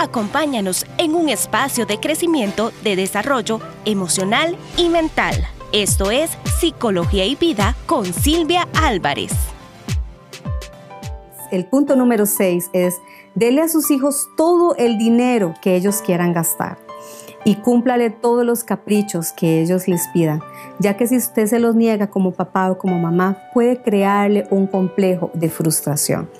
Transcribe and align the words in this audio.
Acompáñanos 0.00 0.86
en 0.96 1.16
un 1.16 1.28
espacio 1.28 1.84
de 1.84 1.98
crecimiento, 1.98 2.70
de 2.84 2.94
desarrollo 2.94 3.58
emocional 3.84 4.56
y 4.76 4.90
mental. 4.90 5.34
Esto 5.72 6.12
es 6.12 6.30
Psicología 6.60 7.24
y 7.24 7.34
Vida 7.34 7.74
con 7.84 8.04
Silvia 8.04 8.68
Álvarez. 8.80 9.32
El 11.50 11.66
punto 11.66 11.96
número 11.96 12.26
6 12.26 12.70
es, 12.74 13.00
dele 13.34 13.60
a 13.60 13.68
sus 13.68 13.90
hijos 13.90 14.28
todo 14.36 14.76
el 14.76 14.98
dinero 14.98 15.54
que 15.60 15.74
ellos 15.74 16.00
quieran 16.00 16.32
gastar 16.32 16.78
y 17.44 17.56
cúmplale 17.56 18.10
todos 18.10 18.46
los 18.46 18.62
caprichos 18.62 19.32
que 19.32 19.62
ellos 19.62 19.88
les 19.88 20.06
pidan, 20.08 20.42
ya 20.78 20.96
que 20.96 21.08
si 21.08 21.16
usted 21.16 21.46
se 21.46 21.58
los 21.58 21.74
niega 21.74 22.08
como 22.08 22.30
papá 22.30 22.70
o 22.70 22.78
como 22.78 23.00
mamá, 23.00 23.38
puede 23.52 23.82
crearle 23.82 24.46
un 24.50 24.68
complejo 24.68 25.32
de 25.34 25.48
frustración. 25.48 26.30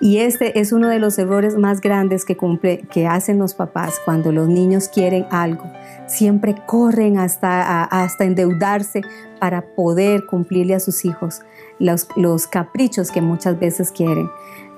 Y 0.00 0.18
este 0.18 0.58
es 0.60 0.72
uno 0.72 0.88
de 0.88 0.98
los 0.98 1.18
errores 1.18 1.56
más 1.56 1.80
grandes 1.80 2.24
que, 2.24 2.36
cumple, 2.36 2.82
que 2.90 3.06
hacen 3.06 3.38
los 3.38 3.54
papás 3.54 4.00
cuando 4.04 4.32
los 4.32 4.48
niños 4.48 4.88
quieren 4.88 5.26
algo. 5.30 5.64
Siempre 6.06 6.54
corren 6.66 7.18
hasta, 7.18 7.84
hasta 7.84 8.24
endeudarse 8.24 9.02
para 9.38 9.62
poder 9.62 10.26
cumplirle 10.26 10.74
a 10.74 10.80
sus 10.80 11.04
hijos 11.04 11.40
los, 11.78 12.08
los 12.16 12.46
caprichos 12.46 13.10
que 13.10 13.22
muchas 13.22 13.58
veces 13.58 13.92
quieren, 13.92 14.28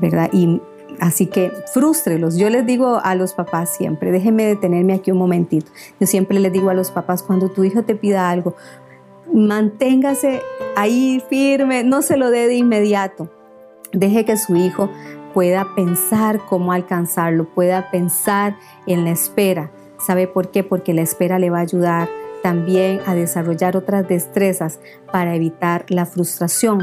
¿verdad? 0.00 0.30
Y 0.32 0.60
Así 1.00 1.26
que 1.26 1.50
frústrelos. 1.72 2.36
Yo 2.36 2.50
les 2.50 2.64
digo 2.66 3.00
a 3.02 3.14
los 3.14 3.34
papás 3.34 3.74
siempre, 3.74 4.12
déjenme 4.12 4.46
detenerme 4.46 4.94
aquí 4.94 5.10
un 5.10 5.18
momentito. 5.18 5.70
Yo 5.98 6.06
siempre 6.06 6.38
les 6.38 6.52
digo 6.52 6.70
a 6.70 6.74
los 6.74 6.90
papás, 6.90 7.22
cuando 7.22 7.50
tu 7.50 7.64
hijo 7.64 7.82
te 7.82 7.94
pida 7.94 8.30
algo, 8.30 8.54
manténgase 9.32 10.40
ahí 10.76 11.22
firme, 11.28 11.82
no 11.84 12.02
se 12.02 12.16
lo 12.16 12.30
dé 12.30 12.46
de 12.46 12.54
inmediato. 12.54 13.28
Deje 13.94 14.24
que 14.24 14.36
su 14.36 14.56
hijo 14.56 14.90
pueda 15.32 15.74
pensar 15.74 16.40
cómo 16.48 16.72
alcanzarlo, 16.72 17.44
pueda 17.44 17.90
pensar 17.90 18.56
en 18.86 19.04
la 19.04 19.10
espera. 19.10 19.70
¿Sabe 19.98 20.26
por 20.26 20.50
qué? 20.50 20.64
Porque 20.64 20.92
la 20.94 21.02
espera 21.02 21.38
le 21.38 21.50
va 21.50 21.58
a 21.58 21.62
ayudar 21.62 22.08
también 22.42 23.00
a 23.06 23.14
desarrollar 23.14 23.76
otras 23.76 24.06
destrezas 24.06 24.80
para 25.10 25.34
evitar 25.34 25.86
la 25.88 26.06
frustración 26.06 26.82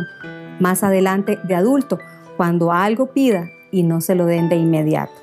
más 0.60 0.84
adelante 0.84 1.38
de 1.44 1.56
adulto, 1.56 2.00
cuando 2.38 2.72
algo 2.72 3.08
pida 3.08 3.50
y 3.72 3.84
no 3.84 4.02
se 4.02 4.16
lo 4.16 4.26
den 4.26 4.50
de 4.50 4.56
inmediato. 4.56 5.14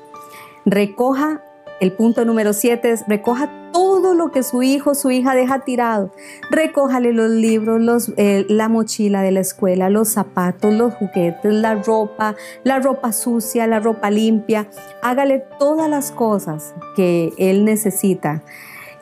Recoja 0.65 1.41
el 1.79 1.93
punto 1.93 2.25
número 2.25 2.53
siete 2.53 2.91
es 2.91 3.05
recoja 3.07 3.71
todo 3.71 4.13
lo 4.13 4.31
que 4.31 4.43
su 4.43 4.63
hijo 4.63 4.91
o 4.91 4.95
su 4.95 5.11
hija 5.11 5.35
deja 5.35 5.59
tirado. 5.59 6.11
Recójale 6.49 7.13
los 7.13 7.29
libros, 7.29 8.11
eh, 8.17 8.45
la 8.49 8.67
mochila 8.67 9.21
de 9.21 9.31
la 9.31 9.39
escuela, 9.39 9.89
los 9.89 10.09
zapatos, 10.09 10.73
los 10.73 10.93
juguetes, 10.95 11.53
la 11.53 11.75
ropa, 11.75 12.35
la 12.63 12.79
ropa 12.79 13.13
sucia, 13.13 13.67
la 13.67 13.79
ropa 13.79 14.09
limpia. 14.09 14.67
Hágale 15.01 15.43
todas 15.59 15.89
las 15.89 16.11
cosas 16.11 16.73
que 16.95 17.31
él 17.37 17.63
necesita 17.63 18.43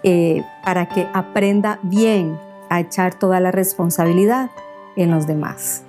eh, 0.03 0.43
para 0.63 0.89
que 0.89 1.07
aprenda 1.13 1.79
bien 1.83 2.37
a 2.69 2.79
echar 2.79 3.17
toda 3.17 3.39
la 3.39 3.51
responsabilidad 3.51 4.49
en 4.95 5.11
los 5.11 5.25
demás. 5.25 5.83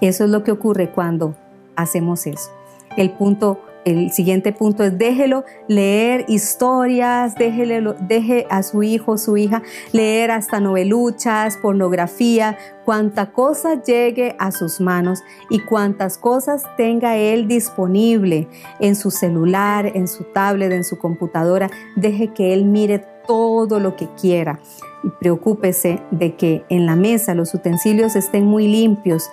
Eso 0.00 0.24
es 0.24 0.30
lo 0.30 0.44
que 0.44 0.52
ocurre 0.52 0.90
cuando 0.90 1.34
hacemos 1.76 2.26
eso. 2.26 2.50
El 2.96 3.10
punto 3.10 3.60
el 3.84 4.10
siguiente 4.10 4.52
punto 4.52 4.84
es 4.84 4.96
déjelo 4.98 5.44
leer 5.68 6.24
historias, 6.28 7.34
déjele, 7.34 7.94
deje 8.00 8.46
a 8.50 8.62
su 8.62 8.82
hijo 8.82 9.18
su 9.18 9.36
hija 9.36 9.62
leer 9.92 10.30
hasta 10.30 10.60
noveluchas, 10.60 11.56
pornografía, 11.56 12.58
cuanta 12.84 13.32
cosa 13.32 13.82
llegue 13.82 14.34
a 14.38 14.52
sus 14.52 14.80
manos 14.80 15.20
y 15.48 15.60
cuantas 15.60 16.18
cosas 16.18 16.64
tenga 16.76 17.16
él 17.16 17.48
disponible 17.48 18.48
en 18.80 18.96
su 18.96 19.10
celular, 19.10 19.92
en 19.94 20.08
su 20.08 20.24
tablet, 20.24 20.72
en 20.72 20.84
su 20.84 20.98
computadora, 20.98 21.70
deje 21.96 22.32
que 22.32 22.52
él 22.52 22.64
mire 22.64 23.04
todo 23.26 23.78
lo 23.80 23.96
que 23.96 24.08
quiera. 24.20 24.60
Y 25.02 25.08
preocúpese 25.20 26.02
de 26.10 26.36
que 26.36 26.64
en 26.68 26.84
la 26.84 26.96
mesa 26.96 27.34
los 27.34 27.54
utensilios 27.54 28.16
estén 28.16 28.44
muy 28.44 28.66
limpios, 28.68 29.30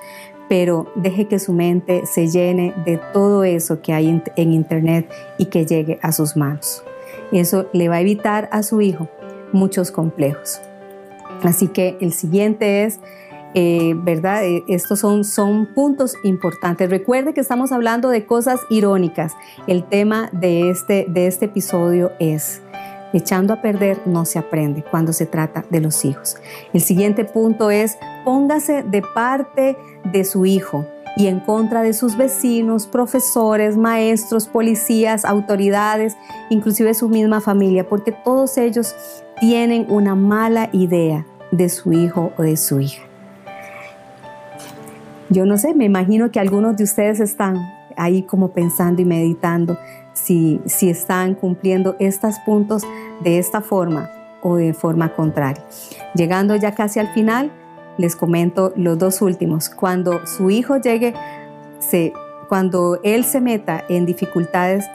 pero 0.50 0.91
deje 0.96 1.28
que 1.28 1.40
su 1.40 1.53
mente 1.53 2.06
se 2.06 2.28
llene 2.28 2.74
de 2.85 3.00
todo 3.13 3.44
eso 3.44 3.81
que 3.81 3.94
hay 3.94 4.22
en, 4.35 4.53
Internet 4.53 5.09
y 5.38 5.46
que 5.46 5.66
llegue 5.66 6.00
a 6.02 6.12
sus 6.12 6.35
manos. 6.38 6.84
Eso 7.31 7.68
le 7.74 7.90
va 7.90 7.96
a 7.96 8.02
evitar 8.02 8.47
a 8.52 8.63
su 8.63 8.81
hijo 8.81 9.09
muchos 9.52 9.91
complejos. 9.91 10.62
Así 11.44 11.68
que 11.68 11.97
el 12.00 12.13
siguiente 12.13 12.85
es, 12.85 13.00
eh, 13.53 13.94
¿verdad? 13.96 14.46
Eh, 14.46 14.63
estos 14.68 15.00
son, 15.00 15.24
son 15.24 15.68
puntos 15.74 16.16
importantes. 16.24 16.90
Recuerde 16.90 17.34
que 17.34 17.41
estamos 17.41 17.72
hablando 17.72 18.09
de 18.09 18.25
cosas 18.25 18.62
irónicas. 18.69 19.34
El 19.68 19.84
tema 19.84 20.29
de 20.31 20.69
este, 20.69 21.06
de 21.09 21.28
este 21.28 21.46
episodio 21.46 22.12
es 22.19 22.62
Echando 23.13 23.53
a 23.53 23.62
perder 23.62 24.01
no 24.06 24.25
se 24.25 24.40
aprende 24.40 24.84
cuando 24.84 25.13
se 25.13 25.25
trata 25.25 25.66
de 25.69 25.79
los 25.79 26.03
hijos. 26.03 26.38
El 26.73 26.81
siguiente 26.81 27.23
punto 27.23 27.72
es 27.72 27.97
póngase 28.25 28.84
de 28.84 29.01
parte 29.13 29.78
de 30.12 30.23
su 30.23 30.45
hijo 30.45 30.85
y 31.16 31.28
en 31.28 31.40
contra 31.40 31.81
de 31.81 31.94
sus 31.94 32.16
vecinos, 32.16 32.85
profesores, 32.85 33.75
maestros, 33.75 34.47
policías, 34.47 35.25
autoridades, 35.25 36.16
inclusive 36.50 36.94
su 36.94 37.09
misma 37.09 37.41
familia, 37.41 37.88
porque 37.90 38.12
todos 38.12 38.57
ellos 38.57 38.96
tienen 39.40 39.88
una 39.90 40.13
mala 40.13 40.69
idea 40.73 41.25
de 41.51 41.69
su 41.69 41.91
hijo 41.91 42.31
o 42.38 42.44
de 42.44 42.56
su 42.56 42.81
hija. 42.81 43.01
Yo 45.29 45.46
no 45.46 45.57
sé, 45.57 45.73
me 45.73 45.85
imagino 45.85 46.31
que 46.31 46.40
algunos 46.40 46.78
de 46.78 46.84
ustedes 46.84 47.19
están 47.19 47.57
ahí 47.97 48.22
como 48.22 48.50
pensando 48.50 49.01
y 49.01 49.06
meditando 49.06 49.78
si, 50.17 50.61
están 50.89 51.35
cumpliendo 51.35 51.95
estos 52.00 52.39
puntos 52.39 52.83
de 53.22 53.39
esta 53.39 53.61
forma 53.61 54.09
o 54.41 54.55
de 54.55 54.73
forma 54.73 55.13
contraria. 55.13 55.63
Llegando 56.16 56.55
ya 56.55 56.73
casi 56.73 57.00
al 57.00 57.13
final, 57.13 57.51
les 57.97 58.16
comento 58.16 58.73
los 58.75 58.97
dos 58.97 59.22
últimos. 59.22 59.69
Cuando 59.69 60.25
su 60.25 60.50
hijo 60.50 60.78
llegue, 60.78 61.13
se, 61.79 62.13
cuando 62.50 63.00
él 63.03 63.23
se 63.23 63.41
meta 63.41 63.83
en 63.89 64.05
dificultades 64.05 64.85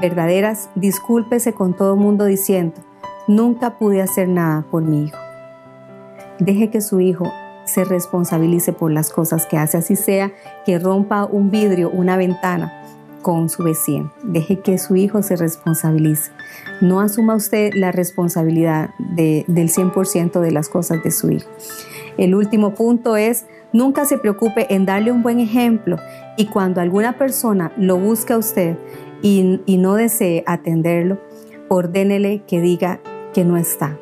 verdaderas, 0.00 0.70
discúlpese 0.74 1.52
con 1.52 1.74
todo 1.74 1.94
el 1.94 2.00
mundo 2.00 2.24
diciendo, 2.24 2.80
nunca 3.26 3.78
pude 3.78 4.02
hacer 4.02 4.28
nada 4.28 4.64
por 4.70 4.82
mi 4.82 5.04
hijo. 5.04 5.18
Deje 6.38 6.70
que 6.70 6.80
su 6.80 7.00
hijo 7.00 7.32
se 7.64 7.84
responsabilice 7.84 8.72
por 8.72 8.90
las 8.90 9.10
cosas 9.10 9.46
que 9.46 9.56
hace, 9.56 9.78
así 9.78 9.96
sea 9.96 10.32
que 10.66 10.78
rompa 10.78 11.24
un 11.24 11.50
vidrio, 11.50 11.90
una 11.90 12.16
ventana 12.16 12.83
con 13.24 13.48
su 13.48 13.64
vecino. 13.64 14.12
Deje 14.22 14.60
que 14.60 14.78
su 14.78 14.94
hijo 14.94 15.22
se 15.22 15.34
responsabilice. 15.34 16.30
No 16.82 17.00
asuma 17.00 17.34
usted 17.34 17.72
la 17.74 17.90
responsabilidad 17.90 18.90
del 18.98 19.46
100% 19.46 20.40
de 20.40 20.50
las 20.52 20.68
cosas 20.68 21.02
de 21.02 21.10
su 21.10 21.30
hijo. 21.30 21.48
El 22.18 22.34
último 22.36 22.74
punto 22.74 23.16
es, 23.16 23.46
nunca 23.72 24.04
se 24.04 24.18
preocupe 24.18 24.72
en 24.72 24.84
darle 24.84 25.10
un 25.10 25.22
buen 25.22 25.40
ejemplo 25.40 25.96
y 26.36 26.46
cuando 26.46 26.82
alguna 26.82 27.18
persona 27.18 27.72
lo 27.76 27.98
busque 27.98 28.34
a 28.34 28.38
usted 28.38 28.76
y, 29.22 29.62
y 29.64 29.78
no 29.78 29.94
desee 29.94 30.44
atenderlo, 30.46 31.18
ordénele 31.68 32.42
que 32.46 32.60
diga 32.60 33.00
que 33.32 33.44
no 33.44 33.56
está. 33.56 33.98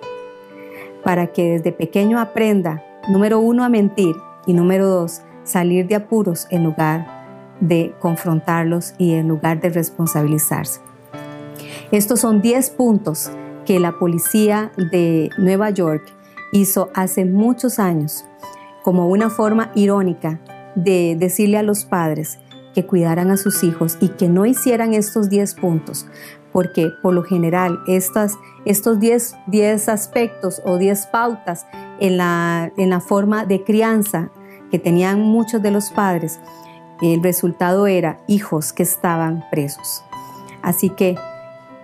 Para 1.04 1.28
que 1.28 1.52
desde 1.52 1.70
pequeño 1.70 2.18
aprenda, 2.18 2.82
número 3.08 3.38
uno, 3.38 3.64
a 3.64 3.68
mentir 3.68 4.16
y 4.46 4.52
número 4.52 4.88
dos, 4.88 5.22
salir 5.44 5.86
de 5.86 5.94
apuros 5.94 6.48
en 6.50 6.64
lugar 6.64 7.21
de 7.62 7.94
confrontarlos 8.00 8.94
y 8.98 9.14
en 9.14 9.28
lugar 9.28 9.60
de 9.60 9.70
responsabilizarse. 9.70 10.80
Estos 11.92 12.20
son 12.20 12.42
10 12.42 12.70
puntos 12.70 13.30
que 13.64 13.78
la 13.78 13.92
policía 13.92 14.72
de 14.76 15.30
Nueva 15.38 15.70
York 15.70 16.02
hizo 16.52 16.90
hace 16.94 17.24
muchos 17.24 17.78
años 17.78 18.24
como 18.82 19.08
una 19.08 19.30
forma 19.30 19.70
irónica 19.74 20.40
de 20.74 21.16
decirle 21.18 21.58
a 21.58 21.62
los 21.62 21.84
padres 21.84 22.40
que 22.74 22.84
cuidaran 22.84 23.30
a 23.30 23.36
sus 23.36 23.62
hijos 23.62 23.96
y 24.00 24.08
que 24.08 24.28
no 24.28 24.44
hicieran 24.44 24.92
estos 24.94 25.28
10 25.28 25.54
puntos, 25.54 26.06
porque 26.52 26.90
por 27.02 27.14
lo 27.14 27.22
general 27.22 27.78
estas, 27.86 28.34
estos 28.64 28.98
10, 28.98 29.36
10 29.46 29.88
aspectos 29.88 30.60
o 30.64 30.78
10 30.78 31.06
pautas 31.08 31.66
en 32.00 32.16
la, 32.16 32.72
en 32.76 32.90
la 32.90 33.00
forma 33.00 33.44
de 33.44 33.62
crianza 33.62 34.30
que 34.70 34.78
tenían 34.78 35.20
muchos 35.20 35.62
de 35.62 35.70
los 35.70 35.90
padres 35.90 36.40
el 37.02 37.22
resultado 37.22 37.86
era 37.86 38.18
hijos 38.28 38.72
que 38.72 38.84
estaban 38.84 39.44
presos. 39.50 40.04
Así 40.62 40.90
que 40.90 41.16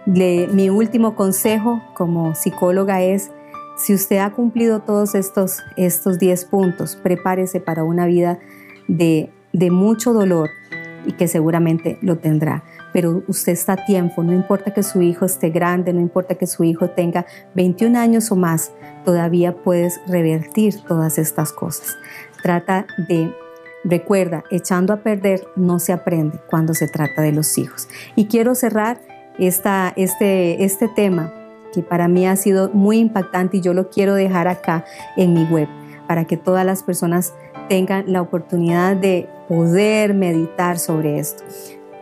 mi 0.06 0.70
último 0.70 1.14
consejo 1.16 1.82
como 1.94 2.34
psicóloga 2.34 3.02
es, 3.02 3.30
si 3.76 3.94
usted 3.94 4.18
ha 4.18 4.30
cumplido 4.30 4.80
todos 4.80 5.14
estos, 5.14 5.58
estos 5.76 6.18
10 6.18 6.44
puntos, 6.46 6.96
prepárese 6.96 7.60
para 7.60 7.84
una 7.84 8.06
vida 8.06 8.38
de, 8.86 9.30
de 9.52 9.70
mucho 9.70 10.12
dolor 10.12 10.50
y 11.04 11.12
que 11.12 11.28
seguramente 11.28 11.98
lo 12.00 12.18
tendrá. 12.18 12.64
Pero 12.92 13.22
usted 13.28 13.52
está 13.52 13.74
a 13.74 13.84
tiempo, 13.84 14.22
no 14.22 14.32
importa 14.32 14.72
que 14.72 14.82
su 14.82 15.02
hijo 15.02 15.26
esté 15.26 15.50
grande, 15.50 15.92
no 15.92 16.00
importa 16.00 16.36
que 16.36 16.46
su 16.46 16.64
hijo 16.64 16.90
tenga 16.90 17.26
21 17.54 17.98
años 17.98 18.32
o 18.32 18.36
más, 18.36 18.72
todavía 19.04 19.54
puedes 19.54 20.00
revertir 20.06 20.80
todas 20.86 21.18
estas 21.18 21.52
cosas. 21.52 21.96
Trata 22.42 22.86
de 23.08 23.32
Recuerda, 23.84 24.44
echando 24.50 24.92
a 24.92 24.98
perder 24.98 25.46
no 25.56 25.78
se 25.78 25.92
aprende 25.92 26.40
cuando 26.48 26.74
se 26.74 26.88
trata 26.88 27.22
de 27.22 27.32
los 27.32 27.58
hijos. 27.58 27.88
Y 28.16 28.26
quiero 28.26 28.54
cerrar 28.54 29.00
esta, 29.38 29.92
este, 29.96 30.64
este 30.64 30.88
tema 30.88 31.32
que 31.72 31.82
para 31.82 32.08
mí 32.08 32.26
ha 32.26 32.36
sido 32.36 32.70
muy 32.70 32.98
impactante 32.98 33.58
y 33.58 33.60
yo 33.60 33.74
lo 33.74 33.88
quiero 33.88 34.14
dejar 34.14 34.48
acá 34.48 34.84
en 35.16 35.34
mi 35.34 35.44
web 35.44 35.68
para 36.06 36.24
que 36.24 36.36
todas 36.36 36.64
las 36.64 36.82
personas 36.82 37.34
tengan 37.68 38.10
la 38.10 38.22
oportunidad 38.22 38.96
de 38.96 39.28
poder 39.48 40.14
meditar 40.14 40.78
sobre 40.78 41.18
esto. 41.18 41.44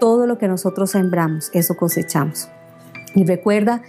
Todo 0.01 0.27
lo 0.27 0.39
que 0.39 0.49
nosotros 0.49 0.93
sembramos, 0.93 1.51
eso 1.53 1.77
cosechamos. 1.77 2.49
Y 3.15 3.25
recuerda, 3.25 3.83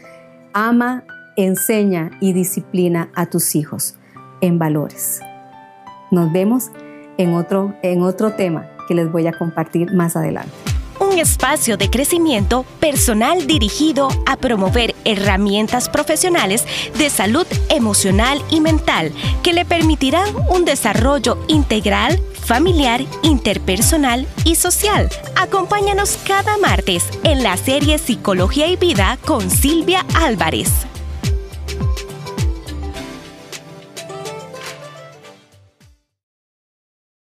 ama, 0.54 1.04
enseña 1.36 2.12
y 2.20 2.34
disciplina 2.34 3.10
a 3.14 3.28
tus 3.28 3.56
hijos 3.56 3.98
en 4.42 4.58
valores. 4.58 5.20
Nos 6.12 6.32
vemos 6.32 6.72
en 7.18 7.34
otro, 7.34 7.76
en 7.82 8.02
otro 8.02 8.34
tema 8.34 8.68
que 8.88 8.96
les 8.96 9.12
voy 9.12 9.28
a 9.28 9.34
compartir 9.34 9.94
más 9.94 10.16
adelante 10.16 10.54
un 11.00 11.20
espacio 11.20 11.78
de 11.78 11.90
crecimiento 11.90 12.64
personal 12.80 13.48
dirigido 13.48 14.10
a 14.26 14.36
promover 14.36 14.96
herramientas 15.06 15.90
profesionales 15.90 16.66
de 16.98 17.10
salud 17.10 17.46
emocional 17.70 18.42
y 18.50 18.62
mental 18.62 19.12
que 19.44 19.54
le 19.54 19.66
permitirán 19.66 20.28
un 20.50 20.66
desarrollo 20.66 21.38
integral, 21.48 22.20
familiar, 22.46 23.02
interpersonal 23.24 24.28
y 24.44 24.56
social. 24.56 25.10
Acompáñanos 25.36 26.18
cada 26.26 26.58
martes 26.58 27.06
en 27.24 27.44
la 27.44 27.58
serie 27.58 27.98
Psicología 27.98 28.68
y 28.68 28.76
Vida 28.76 29.18
con 29.26 29.50
Silvia 29.50 30.06
Álvarez. 30.16 30.87